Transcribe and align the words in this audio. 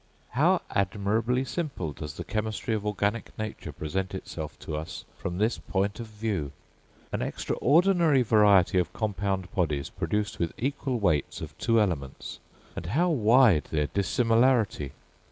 How 0.31 0.63
admirably 0.71 1.45
simple 1.45 1.93
does 1.93 2.15
the 2.15 2.23
chemistry 2.23 2.73
of 2.73 2.87
organic 2.87 3.37
nature 3.37 3.71
present 3.71 4.15
itself 4.15 4.57
to 4.61 4.75
us 4.75 5.05
from 5.15 5.37
this 5.37 5.59
point 5.59 5.99
of 5.99 6.07
view! 6.07 6.53
An 7.11 7.21
extraordinary 7.21 8.23
variety 8.23 8.79
of 8.79 8.93
compound 8.93 9.53
bodies 9.53 9.91
produced 9.91 10.39
with 10.39 10.53
equal 10.57 10.97
weights 10.97 11.39
of 11.39 11.55
two 11.59 11.79
elements! 11.79 12.39
and 12.75 12.87
how 12.87 13.09
wide 13.11 13.65
their 13.65 13.85
dissimilarity! 13.93 14.93